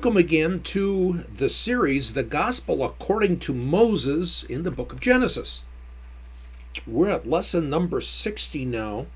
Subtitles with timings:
[0.00, 5.62] Welcome, again to the series, The Gospel According to Moses in the book of Genesis.
[6.86, 9.08] We're at lesson number 60 now,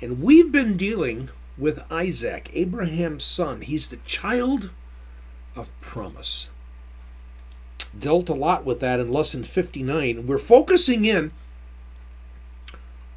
[0.00, 3.62] and we've been dealing with Isaac, Abraham's son.
[3.62, 4.70] He's the child
[5.56, 6.46] of promise.
[7.98, 10.28] Dealt a lot with that in lesson 59.
[10.28, 11.32] We're focusing in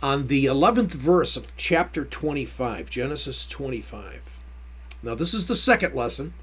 [0.01, 4.23] on the 11th verse of chapter 25, Genesis 25.
[5.03, 6.33] Now, this is the second lesson,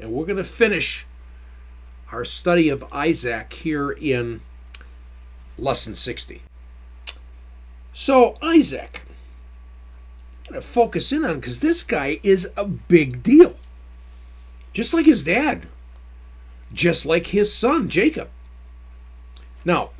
[0.00, 1.06] and we're going to finish
[2.12, 4.40] our study of Isaac here in
[5.58, 6.42] lesson 60.
[7.92, 9.02] So, Isaac,
[10.46, 13.54] I'm going to focus in on because this guy is a big deal.
[14.72, 15.66] Just like his dad,
[16.72, 18.28] just like his son, Jacob.
[19.64, 19.90] Now,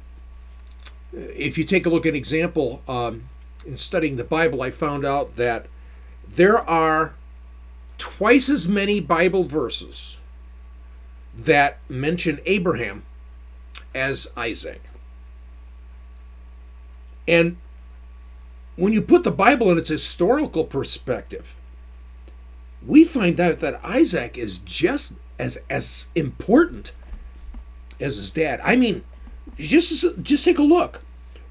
[1.13, 3.29] if you take a look at an example um,
[3.65, 5.67] in studying the Bible, I found out that
[6.29, 7.15] there are
[7.99, 10.19] twice as many Bible verses
[11.37, 13.05] that mention Abraham
[13.95, 14.83] as Isaac.
[17.27, 17.57] And
[18.77, 21.57] when you put the Bible in its historical perspective,
[22.87, 26.93] we find out that Isaac is just as as important
[28.01, 28.61] as his dad.
[28.63, 29.05] I mean,
[29.57, 31.03] just just take a look.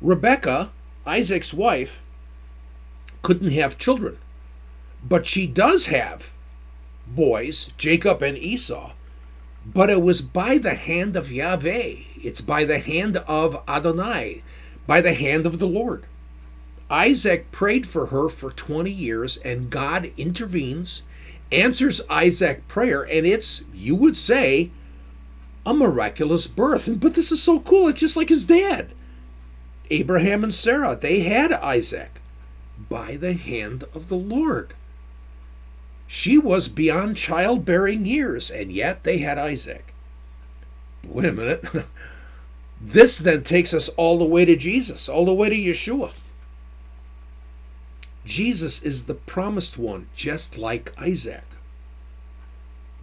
[0.01, 0.71] Rebecca,
[1.05, 2.03] Isaac's wife,
[3.21, 4.17] couldn't have children,
[5.03, 6.32] but she does have
[7.07, 8.93] boys, Jacob and Esau.
[9.65, 11.95] But it was by the hand of Yahweh.
[12.21, 14.43] It's by the hand of Adonai,
[14.87, 16.05] by the hand of the Lord.
[16.89, 21.01] Isaac prayed for her for 20 years, and God intervenes,
[21.51, 24.71] answers Isaac's prayer, and it's, you would say,
[25.65, 26.89] a miraculous birth.
[26.99, 27.87] But this is so cool.
[27.87, 28.93] It's just like his dad.
[29.89, 32.21] Abraham and Sarah, they had Isaac
[32.89, 34.73] by the hand of the Lord.
[36.15, 39.95] She was beyond childbearing years, and yet they had Isaac.
[41.03, 41.65] Wait a minute.
[42.79, 46.11] this then takes us all the way to Jesus, all the way to Yeshua.
[48.25, 51.45] Jesus is the promised one, just like Isaac.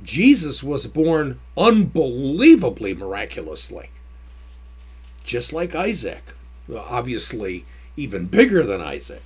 [0.05, 3.91] Jesus was born unbelievably miraculously,
[5.25, 6.23] just like Isaac.
[6.73, 7.65] Obviously,
[7.97, 9.23] even bigger than Isaac.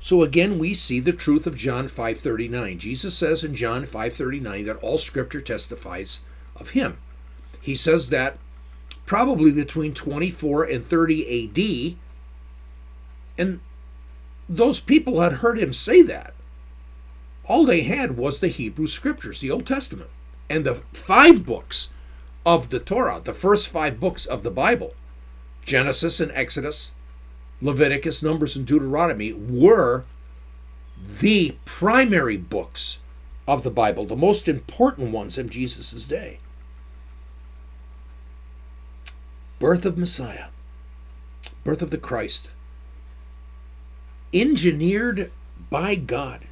[0.00, 2.78] So again we see the truth of John 5:39.
[2.78, 6.20] Jesus says in John 5:39 that all scripture testifies
[6.56, 6.96] of him.
[7.60, 8.38] He says that
[9.04, 11.96] probably between 24 and 30 AD
[13.36, 13.60] and
[14.48, 16.34] those people had heard him say that.
[17.44, 20.10] All they had was the Hebrew scriptures, the Old Testament,
[20.48, 21.88] and the five books
[22.44, 24.94] of the Torah, the first five books of the Bible
[25.64, 26.90] Genesis and Exodus,
[27.60, 30.04] Leviticus, Numbers, and Deuteronomy were
[31.20, 32.98] the primary books
[33.46, 36.38] of the Bible, the most important ones in Jesus' day.
[39.58, 40.46] Birth of Messiah,
[41.64, 42.50] birth of the Christ,
[44.32, 45.30] engineered
[45.68, 46.46] by God,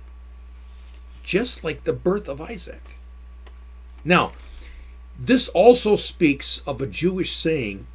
[1.23, 2.97] just like the birth of Isaac.
[4.05, 4.33] Now,
[5.19, 7.87] this also speaks of a Jewish saying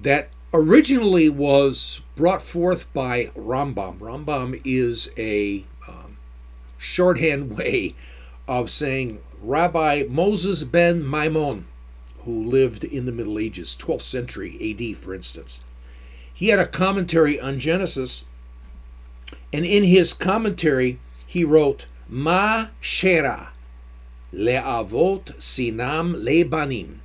[0.00, 3.98] that originally was brought forth by Rambam.
[3.98, 6.16] Rambam is a um,
[6.78, 7.96] shorthand way
[8.46, 11.66] of saying Rabbi Moses ben Maimon,
[12.24, 15.58] who lived in the Middle Ages, 12th century AD, for instance.
[16.32, 18.24] He had a commentary on Genesis,
[19.52, 23.48] and in his commentary, he wrote, Ma shera
[24.32, 27.00] le'avot sinam le'banim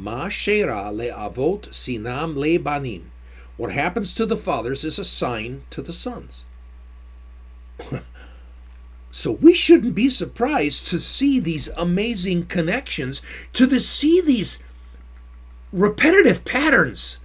[0.00, 3.02] Ma shera le'avot sinam le'banim.
[3.56, 6.44] What happens to the fathers is a sign to the sons.
[9.10, 13.22] so we shouldn't be surprised to see these amazing connections,
[13.54, 14.62] to the, see these
[15.72, 17.18] repetitive patterns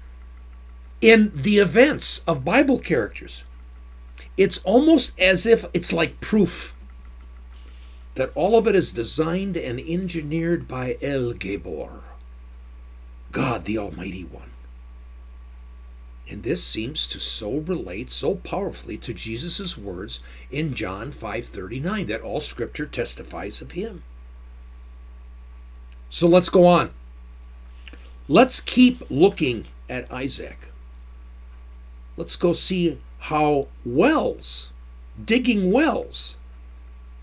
[0.99, 3.43] in the events of Bible characters.
[4.35, 6.73] It's almost as if it's like proof
[8.15, 12.01] that all of it is designed and engineered by El Gibbor.
[13.33, 14.51] God the Almighty One.
[16.29, 20.19] And this seems to so relate so powerfully to Jesus' words
[20.51, 24.03] in John 5:39 that all scripture testifies of him.
[26.11, 26.91] So let's go on.
[28.27, 30.69] Let's keep looking at Isaac.
[32.15, 34.69] Let's go see how wells,
[35.19, 36.35] digging wells,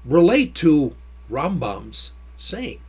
[0.04, 0.96] relate to
[1.30, 2.80] Rambam's saying.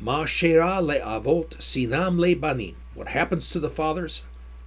[0.00, 2.74] Ma shera le'avot sinam le'banim.
[2.94, 4.22] What happens to the fathers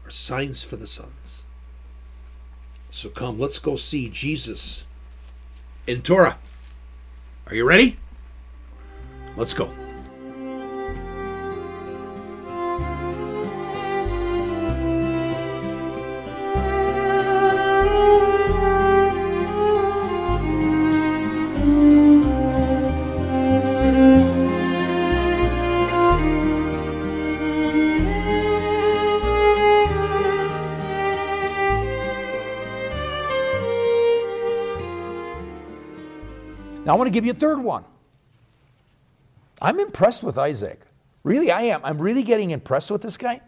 [0.05, 1.45] are signs for the sons.
[2.91, 4.85] So come, let's go see Jesus
[5.85, 6.37] in Torah.
[7.45, 7.97] Are you ready?
[9.35, 9.71] Let's go.
[36.87, 37.83] Now, I want to give you a third one.
[39.61, 40.79] I'm impressed with Isaac.
[41.25, 41.81] Really, I am.
[41.83, 43.41] I'm really getting impressed with this guy.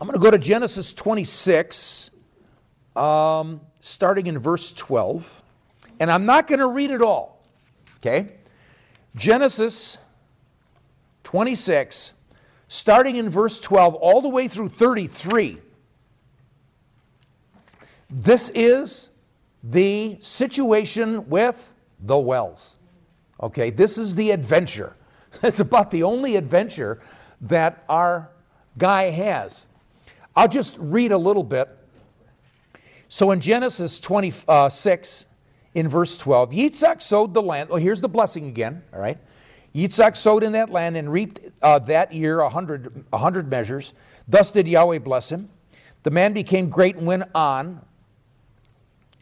[0.00, 2.10] I'm going to go to Genesis 26,
[2.96, 5.42] um, starting in verse 12.
[6.00, 7.44] And I'm not going to read it all.
[7.98, 8.30] Okay?
[9.14, 9.98] Genesis
[11.24, 12.14] 26,
[12.68, 15.58] starting in verse 12, all the way through 33.
[18.08, 19.10] This is
[19.62, 22.76] the situation with the wells.
[23.40, 24.96] Okay, this is the adventure.
[25.42, 27.00] It's about the only adventure
[27.40, 28.28] that our
[28.76, 29.64] guy has.
[30.36, 31.70] I'll just read a little bit.
[33.08, 35.26] So in Genesis 26,
[35.74, 37.70] in verse 12, Yitzhak sowed the land.
[37.72, 39.18] Oh, here's the blessing again, all right?
[39.74, 43.94] Yitzhak sowed in that land and reaped uh, that year a hundred, a hundred measures.
[44.28, 45.48] Thus did Yahweh bless him.
[46.02, 47.80] The man became great and went on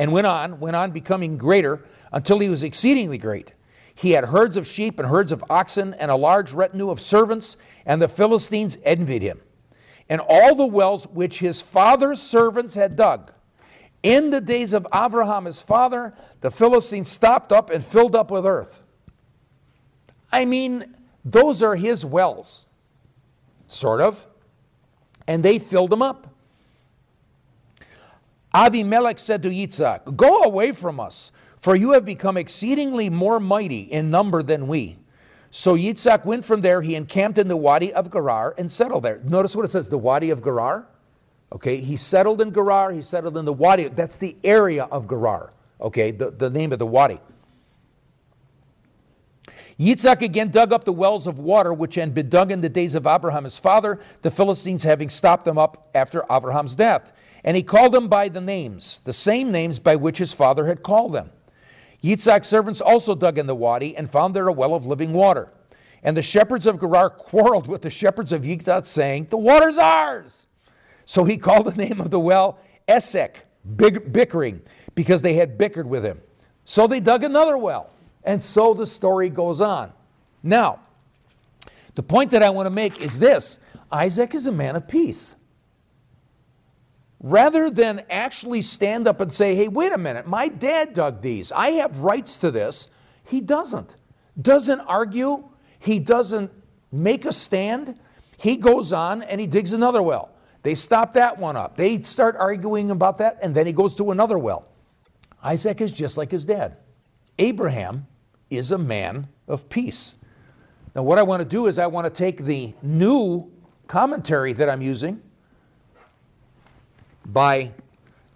[0.01, 3.53] and went on, went on becoming greater until he was exceedingly great.
[3.95, 7.59] He had herds of sheep and herds of oxen and a large retinue of servants,
[7.85, 9.43] and the Philistines envied him.
[10.09, 13.31] And all the wells which his father's servants had dug,
[14.03, 18.47] in the days of Abraham his father, the Philistines stopped up and filled up with
[18.47, 18.83] earth.
[20.33, 22.65] I mean, those are his wells,
[23.69, 24.27] sort of,
[25.27, 26.30] and they filled them up.
[28.55, 33.81] Avimelech said to Yitzhak, Go away from us, for you have become exceedingly more mighty
[33.81, 34.97] in number than we.
[35.51, 39.21] So Yitzhak went from there, he encamped in the Wadi of Gerar and settled there.
[39.25, 40.87] Notice what it says, the Wadi of Gerar.
[41.53, 43.89] Okay, he settled in Gerar, he settled in the Wadi.
[43.89, 47.21] That's the area of Gerar, okay, the, the name of the Wadi.
[49.79, 52.95] Yitzhak again dug up the wells of water which had been dug in the days
[52.95, 57.13] of Abraham his father, the Philistines having stopped them up after Abraham's death.
[57.45, 60.83] And he called them by the names, the same names by which his father had
[60.83, 61.31] called them.
[62.03, 65.49] Yitzhak's servants also dug in the wadi and found there a well of living water.
[66.03, 70.47] And the shepherds of Gerar quarreled with the shepherds of Yitzhak, saying, The water's ours!
[71.05, 72.59] So he called the name of the well
[72.89, 73.47] Esek,
[73.77, 74.63] bickering,
[74.95, 76.21] because they had bickered with him.
[76.65, 77.91] So they dug another well.
[78.25, 79.93] And so the story goes on.
[80.43, 80.81] Now,
[81.95, 83.59] the point that I want to make is this
[83.93, 85.35] Isaac is a man of peace
[87.21, 91.53] rather than actually stand up and say, hey, wait a minute, my dad dug these.
[91.53, 92.89] I have rights to this.
[93.25, 93.97] He doesn't.
[94.41, 95.45] Doesn't argue.
[95.79, 96.51] He doesn't
[96.91, 97.99] make a stand.
[98.39, 100.31] He goes on and he digs another well.
[100.63, 101.77] They stop that one up.
[101.77, 104.67] They start arguing about that, and then he goes to another well.
[105.43, 106.77] Isaac is just like his dad.
[107.39, 108.07] Abraham
[108.51, 110.17] is a man of peace.
[110.95, 113.51] Now, what I want to do is I want to take the new
[113.87, 115.23] commentary that I'm using
[117.27, 117.73] by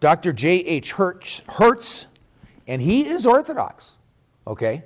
[0.01, 0.33] Dr.
[0.33, 0.93] J.H.
[0.93, 2.07] Hertz,
[2.67, 3.95] and he is Orthodox,
[4.47, 4.85] okay?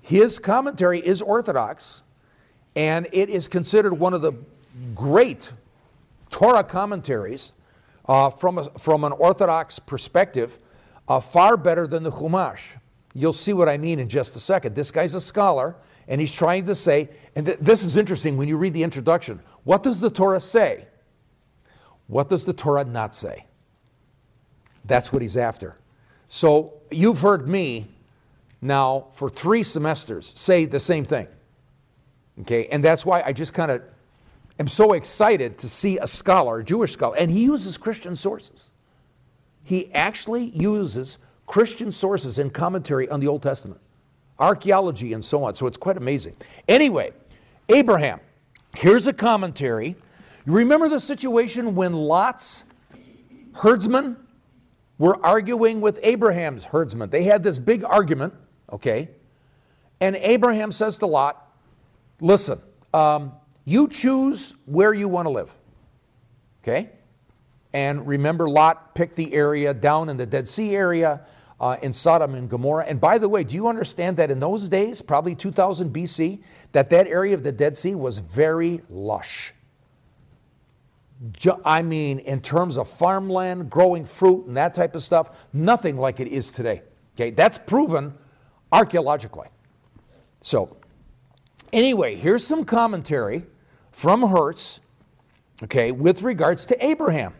[0.00, 2.02] His commentary is Orthodox,
[2.74, 4.32] and it is considered one of the
[4.94, 5.52] great
[6.30, 7.52] Torah commentaries
[8.08, 10.58] uh, from, a, from an Orthodox perspective,
[11.08, 12.60] uh, far better than the Chumash.
[13.14, 14.74] You'll see what I mean in just a second.
[14.74, 15.76] This guy's a scholar,
[16.06, 19.40] and he's trying to say, and th- this is interesting when you read the introduction.
[19.64, 20.86] What does the Torah say?
[22.08, 23.44] What does the Torah not say?
[24.84, 25.76] That's what he's after.
[26.28, 27.86] So you've heard me
[28.60, 31.28] now for three semesters say the same thing.
[32.40, 33.82] Okay, and that's why I just kind of
[34.58, 38.70] am so excited to see a scholar, a Jewish scholar, and he uses Christian sources.
[39.64, 43.80] He actually uses Christian sources in commentary on the Old Testament,
[44.38, 45.54] archaeology, and so on.
[45.54, 46.36] So it's quite amazing.
[46.68, 47.12] Anyway,
[47.68, 48.20] Abraham,
[48.76, 49.96] here's a commentary
[50.48, 52.64] you remember the situation when Lot's
[53.52, 54.16] herdsmen
[54.96, 57.10] were arguing with Abraham's herdsmen?
[57.10, 58.32] They had this big argument,
[58.72, 59.10] okay?
[60.00, 61.44] And Abraham says to Lot,
[62.22, 62.62] Listen,
[62.94, 63.32] um,
[63.66, 65.54] you choose where you want to live,
[66.62, 66.92] okay?
[67.74, 71.20] And remember, Lot picked the area down in the Dead Sea area
[71.60, 72.86] uh, in Sodom and Gomorrah.
[72.86, 76.40] And by the way, do you understand that in those days, probably 2000 BC,
[76.72, 79.52] that that area of the Dead Sea was very lush?
[81.64, 86.20] I mean, in terms of farmland, growing fruit, and that type of stuff, nothing like
[86.20, 86.82] it is today.
[87.16, 88.14] Okay, that's proven
[88.70, 89.48] archaeologically.
[90.42, 90.76] So,
[91.72, 93.44] anyway, here's some commentary
[93.90, 94.78] from Hertz,
[95.64, 97.34] okay, with regards to Abraham.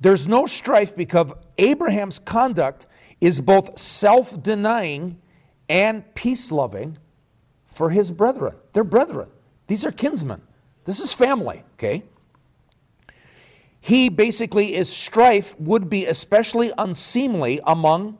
[0.00, 2.86] There's no strife because Abraham's conduct
[3.20, 5.20] is both self denying
[5.68, 6.96] and peace loving
[7.66, 8.54] for his brethren.
[8.72, 9.28] They're brethren,
[9.66, 10.40] these are kinsmen.
[10.86, 12.04] This is family, okay?
[13.86, 18.18] He basically is strife would be especially unseemly among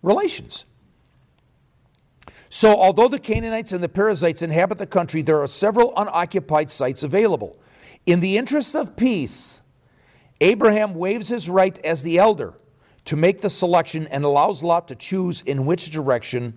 [0.00, 0.64] relations.
[2.48, 7.02] So, although the Canaanites and the Perizzites inhabit the country, there are several unoccupied sites
[7.02, 7.58] available.
[8.06, 9.60] In the interest of peace,
[10.40, 12.54] Abraham waives his right as the elder
[13.06, 16.56] to make the selection and allows Lot to choose in which direction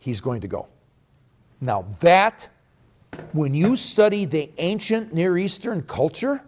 [0.00, 0.66] he's going to go.
[1.60, 2.48] Now, that,
[3.32, 6.42] when you study the ancient Near Eastern culture,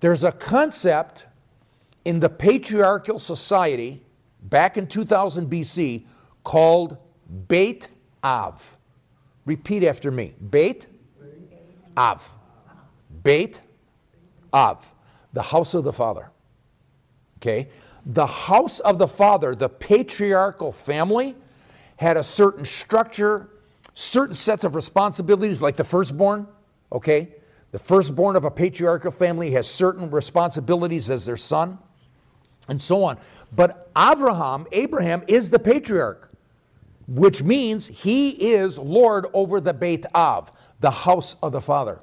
[0.00, 1.26] there's a concept
[2.04, 4.02] in the patriarchal society
[4.42, 6.04] back in 2000 BC
[6.44, 6.96] called
[7.48, 7.88] Beit
[8.22, 8.76] Av.
[9.44, 10.34] Repeat after me.
[10.50, 10.86] Beit
[11.96, 12.26] Av.
[13.22, 13.60] Beit
[14.52, 14.84] Av.
[15.32, 16.30] The house of the Father.
[17.38, 17.68] Okay?
[18.06, 21.36] The house of the Father, the patriarchal family,
[21.96, 23.50] had a certain structure,
[23.98, 26.46] certain sets of responsibilities, like the firstborn.
[26.92, 27.28] Okay?
[27.72, 31.78] The firstborn of a patriarchal family has certain responsibilities as their son,
[32.68, 33.18] and so on.
[33.54, 36.28] But Abraham, Abraham is the patriarch
[37.08, 41.98] which means he is Lord over the Beit Av, the house of the Father.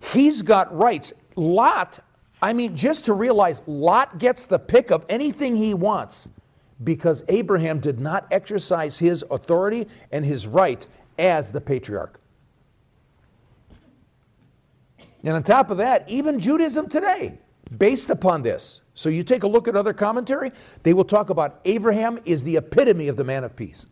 [0.00, 1.12] He's got rights.
[1.36, 2.00] Lot,
[2.42, 6.28] I mean, just to realize, Lot gets the pick of anything he wants
[6.82, 10.84] because Abraham did not exercise his authority and his right
[11.20, 12.18] as the patriarch.
[15.22, 17.38] And on top of that, even Judaism today,
[17.76, 18.80] based upon this.
[18.94, 20.50] So you take a look at other commentary,
[20.82, 23.86] they will talk about Abraham is the epitome of the man of peace.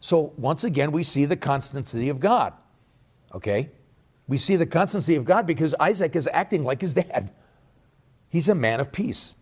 [0.00, 2.54] So once again, we see the constancy of God.
[3.34, 3.70] Okay?
[4.28, 7.30] We see the constancy of God because Isaac is acting like his dad.
[8.28, 9.34] He's a man of peace.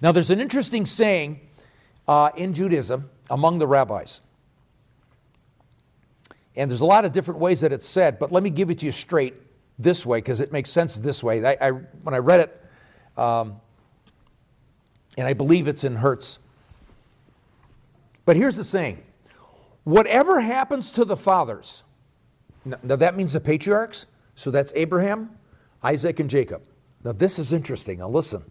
[0.00, 1.40] Now, there's an interesting saying
[2.08, 4.20] uh, in Judaism among the rabbis.
[6.54, 8.78] And there's a lot of different ways that it's said, but let me give it
[8.80, 9.34] to you straight
[9.78, 11.44] this way because it makes sense this way.
[11.44, 13.56] I, I, when I read it, um,
[15.16, 16.38] and I believe it's in Hertz.
[18.26, 19.02] But here's the saying
[19.84, 21.82] Whatever happens to the fathers,
[22.66, 24.04] now that means the patriarchs,
[24.36, 25.30] so that's Abraham,
[25.82, 26.62] Isaac, and Jacob.
[27.02, 27.98] Now this is interesting.
[27.98, 28.44] Now listen.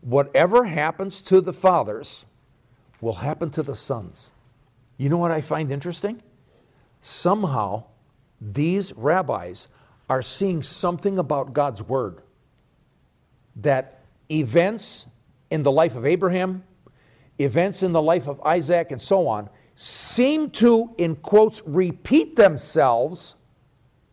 [0.00, 2.24] Whatever happens to the fathers
[3.00, 4.32] will happen to the sons.
[4.96, 6.22] You know what I find interesting?
[7.00, 7.84] Somehow,
[8.40, 9.68] these rabbis
[10.08, 12.22] are seeing something about God's word
[13.56, 15.06] that events
[15.50, 16.62] in the life of Abraham,
[17.38, 23.36] events in the life of Isaac, and so on seem to, in quotes, repeat themselves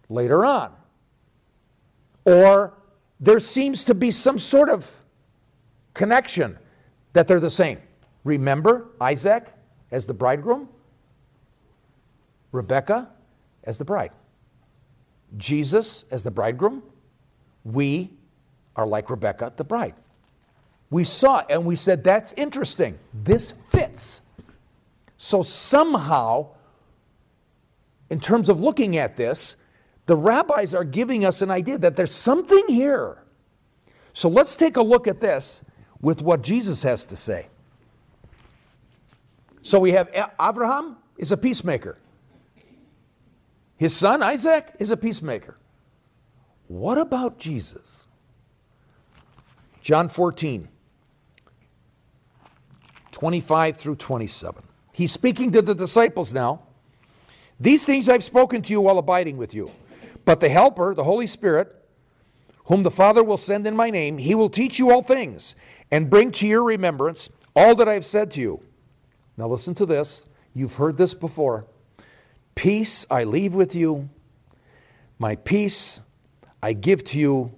[0.07, 0.71] later on.
[2.23, 2.73] Or
[3.19, 4.89] there seems to be some sort of
[5.93, 6.57] connection
[7.13, 7.79] that they're the same.
[8.27, 9.53] Remember Isaac
[9.89, 10.67] as the bridegroom,
[12.51, 13.07] Rebecca
[13.63, 14.11] as the bride,
[15.37, 16.83] Jesus as the bridegroom.
[17.63, 18.11] We
[18.75, 19.95] are like Rebecca, the bride.
[20.89, 22.99] We saw and we said, that's interesting.
[23.13, 24.19] This fits.
[25.17, 26.49] So somehow,
[28.09, 29.55] in terms of looking at this,
[30.05, 33.23] the rabbis are giving us an idea that there's something here.
[34.11, 35.61] So let's take a look at this
[36.01, 37.47] with what Jesus has to say.
[39.61, 40.09] So we have
[40.39, 41.97] Abraham is a peacemaker.
[43.77, 45.57] His son Isaac is a peacemaker.
[46.67, 48.07] What about Jesus?
[49.81, 50.67] John 14,
[53.11, 54.63] 25 through 27.
[54.91, 56.63] He's speaking to the disciples now.
[57.59, 59.71] These things I've spoken to you while abiding with you.
[60.25, 61.73] But the Helper, the Holy Spirit,
[62.65, 65.55] whom the Father will send in my name, he will teach you all things
[65.89, 68.61] and bring to your remembrance all that I have said to you.
[69.37, 70.25] Now listen to this.
[70.53, 71.65] You've heard this before.
[72.55, 74.09] Peace I leave with you,
[75.19, 76.01] my peace
[76.61, 77.53] I give to you,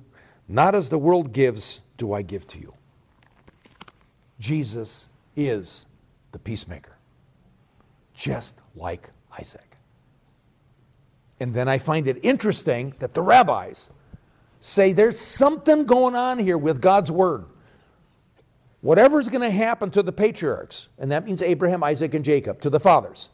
[0.48, 2.74] not as the world gives, do I give to you.
[4.40, 5.86] Jesus is
[6.32, 7.00] the peacemaker
[8.20, 9.10] just like
[9.40, 9.78] Isaac.
[11.40, 13.90] And then I find it interesting that the rabbis
[14.60, 17.46] say there's something going on here with God's word.
[18.82, 22.70] Whatever's going to happen to the patriarchs, and that means Abraham, Isaac, and Jacob, to
[22.70, 23.30] the fathers,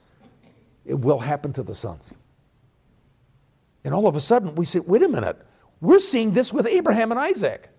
[0.86, 2.14] it will happen to the sons.
[3.84, 5.38] And all of a sudden, we say, wait a minute,
[5.82, 7.70] we're seeing this with Abraham and Isaac.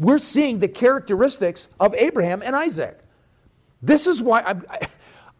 [0.00, 2.98] we're seeing the characteristics of Abraham and Isaac.
[3.82, 4.88] This is why I,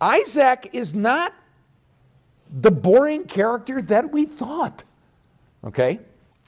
[0.01, 1.35] Isaac is not
[2.61, 4.85] the boring character that we thought.
[5.65, 5.99] Okay?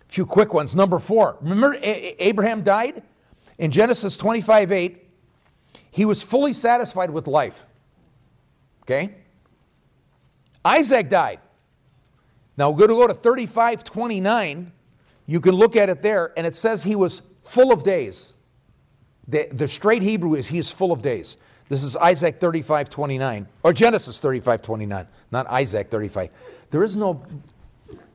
[0.08, 0.74] A few quick ones.
[0.74, 1.38] Number four.
[1.40, 3.02] Remember, A- Abraham died?
[3.62, 5.06] In Genesis 25 8,
[5.92, 7.64] he was fully satisfied with life.
[8.82, 9.14] Okay?
[10.64, 11.38] Isaac died.
[12.56, 14.72] Now we're going to go to 35 29.
[15.26, 18.32] You can look at it there, and it says he was full of days.
[19.28, 21.36] The, the straight Hebrew is he is full of days.
[21.68, 26.30] This is Isaac 35 29, or Genesis 35 29, not Isaac 35.
[26.72, 27.24] There is no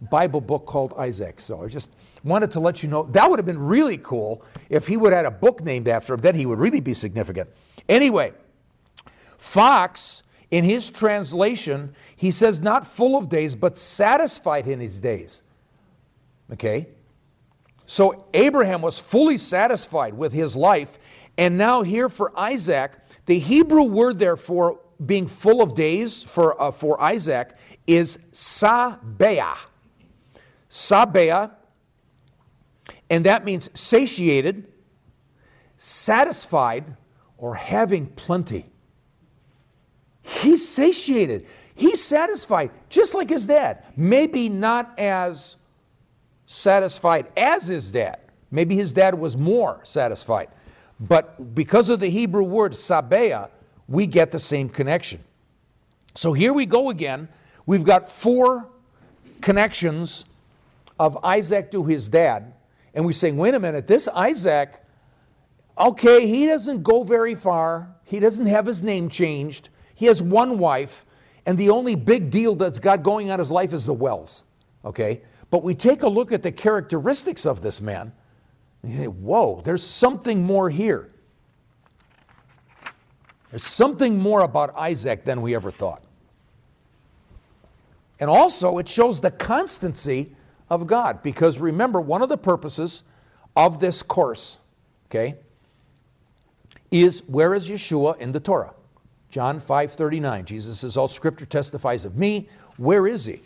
[0.10, 3.04] Bible book called Isaac, so I just wanted to let you know.
[3.12, 6.14] That would have been really cool if he would have had a book named after
[6.14, 7.50] him, then he would really be significant.
[7.90, 8.34] Anyway,
[9.38, 15.44] Fox, in his translation, he says not full of days, but satisfied in his days.
[16.54, 16.88] Okay?
[17.86, 21.00] So Abraham was fully satisfied with his life.
[21.38, 22.94] And now, here for Isaac,
[23.26, 27.56] the Hebrew word there for being full of days for, uh, for Isaac
[27.88, 29.58] is sabeah.
[30.70, 31.52] Sabeah,
[33.10, 34.68] and that means satiated,
[35.78, 36.96] satisfied,
[37.38, 38.70] or having plenty.
[40.22, 41.48] He's satiated.
[41.74, 43.86] He's satisfied, just like his dad.
[43.96, 45.56] Maybe not as
[46.48, 48.20] satisfied as his dad.
[48.52, 50.50] Maybe his dad was more satisfied.
[51.00, 53.52] But because of the Hebrew word sabeah,
[53.88, 55.24] we get the same connection.
[56.16, 57.30] So here we go again.
[57.68, 58.68] We've got four
[59.42, 60.26] connections
[61.00, 62.54] of Isaac to his dad.
[62.96, 64.82] And we say, wait a minute, this Isaac,
[65.78, 67.94] okay, he doesn't go very far.
[68.06, 69.70] He doesn't have his name changed.
[69.94, 71.06] He has one wife.
[71.46, 74.44] And the only big deal that's got going on his life is the wells.
[74.84, 75.22] Okay?
[75.50, 78.12] But we take a look at the characteristics of this man.
[78.82, 81.10] And say, whoa, there's something more here.
[83.50, 86.07] There's something more about Isaac than we ever thought.
[88.20, 90.36] And also, it shows the constancy
[90.70, 91.22] of God.
[91.22, 93.04] Because remember, one of the purposes
[93.56, 94.58] of this course,
[95.10, 95.36] okay,
[96.92, 98.74] is where is Yeshua in the Torah?
[99.30, 100.46] John 5 39.
[100.46, 102.50] Jesus says, All scripture testifies of me.
[102.78, 103.42] Where is he?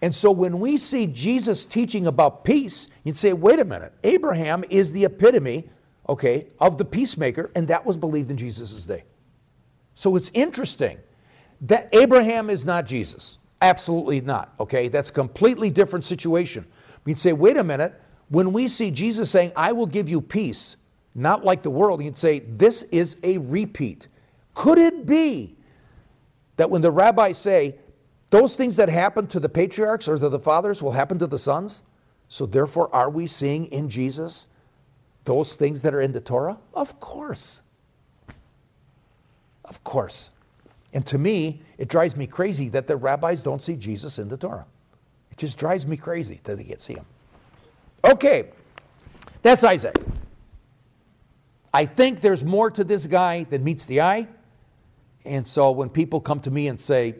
[0.00, 4.64] And so when we see Jesus teaching about peace, you'd say, wait a minute, Abraham
[4.70, 5.68] is the epitome,
[6.08, 9.02] okay, of the peacemaker, and that was believed in Jesus' day.
[9.96, 10.98] So it's interesting
[11.62, 13.38] that Abraham is not Jesus.
[13.60, 14.88] Absolutely not, okay?
[14.88, 16.66] That's a completely different situation.
[17.04, 20.76] You'd say, wait a minute, when we see Jesus saying, I will give you peace,
[21.14, 24.08] not like the world, you'd say, this is a repeat.
[24.54, 25.56] Could it be
[26.56, 27.76] that when the rabbis say,
[28.30, 31.38] those things that happen to the patriarchs or to the fathers will happen to the
[31.38, 31.82] sons.
[32.28, 34.48] So, therefore, are we seeing in Jesus
[35.24, 36.58] those things that are in the Torah?
[36.74, 37.60] Of course.
[39.64, 40.30] Of course.
[40.92, 44.36] And to me, it drives me crazy that the rabbis don't see Jesus in the
[44.36, 44.64] Torah.
[45.30, 47.04] It just drives me crazy that they can't see him.
[48.04, 48.50] Okay,
[49.42, 49.96] that's Isaac.
[51.74, 54.28] I think there's more to this guy than meets the eye.
[55.24, 57.16] And so when people come to me and say,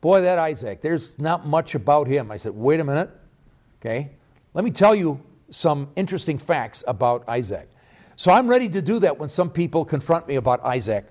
[0.00, 2.30] Boy, that Isaac, there's not much about him.
[2.30, 3.10] I said, Wait a minute.
[3.80, 4.10] Okay.
[4.54, 5.20] Let me tell you
[5.50, 7.68] some interesting facts about Isaac.
[8.16, 11.06] So I'm ready to do that when some people confront me about Isaac,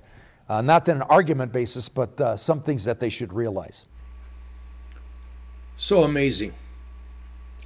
[0.49, 3.85] uh, not on an argument basis, but uh, some things that they should realize.
[5.77, 6.53] So amazing.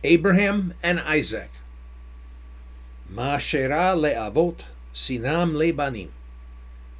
[0.03, 1.49] Abraham and Isaac.
[3.11, 4.61] Mashera le'avot
[4.93, 6.09] sinam le'banim.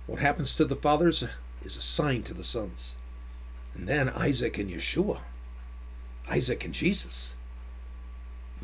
[0.07, 1.23] What happens to the fathers
[1.63, 2.95] is a sign to the sons.
[3.73, 5.21] And then Isaac and Yeshua,
[6.29, 7.35] Isaac and Jesus.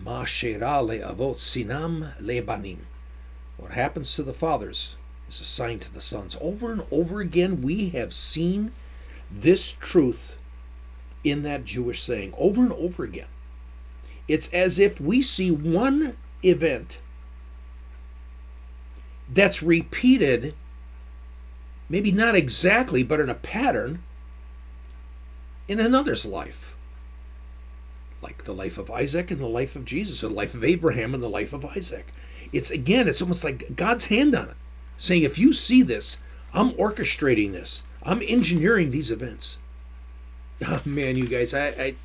[0.03, 2.79] Mashera le'avot sinam le'banim.
[3.57, 4.95] What happens to the fathers
[5.31, 6.37] is a sign to the sons.
[6.41, 8.71] Over and over again, we have seen
[9.31, 10.35] this truth
[11.23, 13.27] in that Jewish saying, over and over again.
[14.27, 16.99] It's as if we see one event
[19.29, 20.53] that's repeated,
[21.87, 24.03] maybe not exactly, but in a pattern
[25.67, 26.75] in another's life.
[28.21, 31.13] Like the life of Isaac and the life of Jesus, or the life of Abraham
[31.13, 32.07] and the life of Isaac.
[32.51, 34.57] It's again, it's almost like God's hand on it,
[35.01, 36.17] saying, if you see this,
[36.53, 39.57] I'm orchestrating this, I'm engineering these events.
[40.65, 41.95] Oh, man, you guys, I, I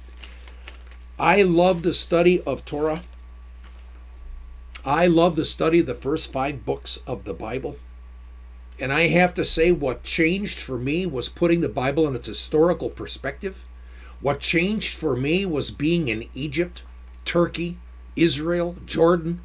[1.19, 3.03] I love the study of Torah.
[4.85, 7.77] I love the study of the first five books of the Bible.
[8.79, 12.29] And I have to say, what changed for me was putting the Bible in its
[12.29, 13.65] historical perspective.
[14.21, 16.83] What changed for me was being in Egypt,
[17.25, 17.79] Turkey,
[18.15, 19.41] Israel, Jordan.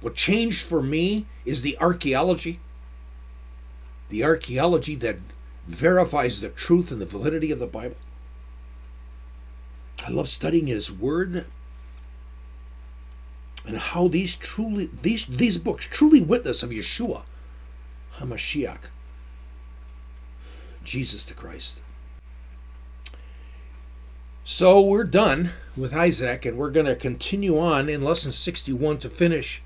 [0.00, 2.60] What changed for me is the archaeology.
[4.08, 5.18] The archaeology that
[5.66, 7.96] verifies the truth and the validity of the Bible.
[10.06, 11.44] I love studying His Word
[13.66, 17.22] and how these truly these these books truly witness of Yeshua,
[18.18, 18.88] Hamashiach,
[20.82, 21.80] Jesus the Christ.
[24.44, 29.10] So we're done with Isaac, and we're going to continue on in lesson 61 to
[29.10, 29.62] finish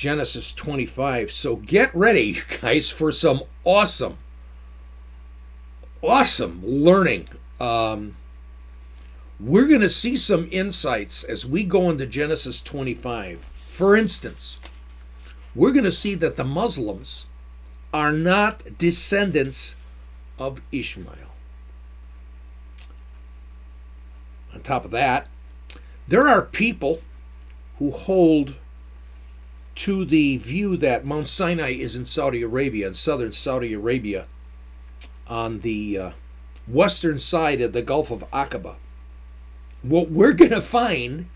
[0.00, 1.30] Genesis 25.
[1.30, 4.16] So get ready, guys, for some awesome,
[6.00, 7.28] awesome learning.
[7.60, 8.16] Um,
[9.38, 13.40] we're going to see some insights as we go into Genesis 25.
[13.40, 14.56] For instance,
[15.54, 17.26] we're going to see that the Muslims
[17.92, 19.76] are not descendants
[20.38, 21.34] of Ishmael.
[24.54, 25.26] On top of that,
[26.08, 27.02] there are people
[27.78, 28.54] who hold
[29.76, 34.26] to the view that Mount Sinai is in Saudi Arabia, in southern Saudi Arabia,
[35.26, 36.10] on the uh,
[36.66, 38.76] western side of the Gulf of Aqaba.
[39.82, 41.28] What we're going to find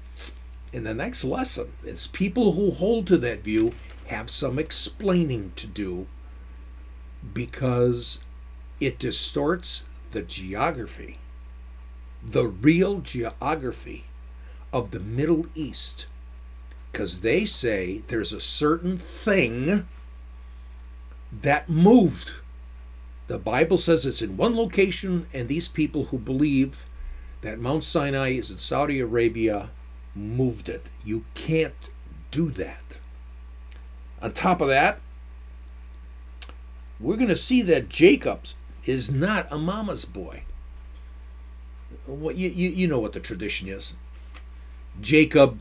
[0.72, 3.72] in the next lesson is people who hold to that view
[4.06, 6.06] have some explaining to do
[7.32, 8.18] because
[8.80, 11.18] it distorts the geography,
[12.22, 14.04] the real geography
[14.72, 16.06] of the Middle East
[16.94, 19.84] because they say there's a certain thing
[21.32, 22.34] that moved.
[23.26, 26.86] The Bible says it's in one location, and these people who believe
[27.40, 29.70] that Mount Sinai is in Saudi Arabia
[30.14, 30.88] moved it.
[31.04, 31.74] You can't
[32.30, 32.98] do that.
[34.22, 35.00] On top of that,
[37.00, 38.42] we're going to see that Jacob
[38.86, 40.44] is not a mama's boy.
[42.06, 43.94] What you, you, you know what the tradition is.
[45.00, 45.58] Jacob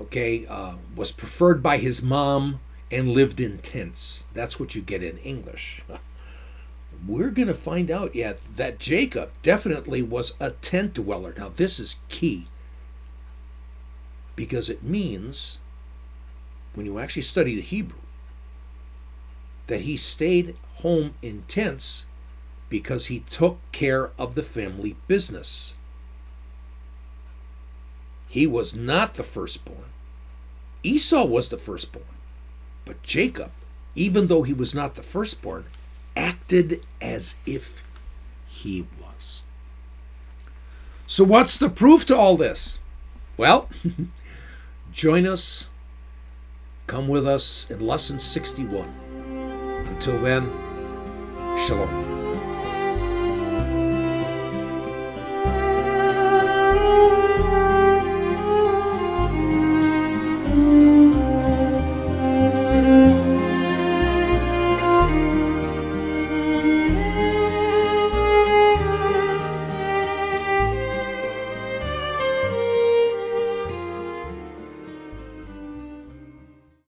[0.00, 4.24] okay, uh, was preferred by his mom and lived in tents.
[4.32, 5.82] That's what you get in English.
[7.06, 11.34] We're going to find out yet that Jacob definitely was a tent dweller.
[11.36, 12.46] Now, this is key
[14.36, 15.58] because it means,
[16.74, 17.98] when you actually study the Hebrew,
[19.66, 22.06] that he stayed home in tents
[22.68, 25.74] because he took care of the family business.
[28.34, 29.90] He was not the firstborn.
[30.82, 32.16] Esau was the firstborn.
[32.84, 33.52] But Jacob,
[33.94, 35.66] even though he was not the firstborn,
[36.16, 37.80] acted as if
[38.48, 39.42] he was.
[41.06, 42.80] So, what's the proof to all this?
[43.36, 43.68] Well,
[44.92, 45.68] join us,
[46.88, 48.88] come with us in lesson 61.
[49.86, 50.50] Until then,
[51.68, 52.13] shalom.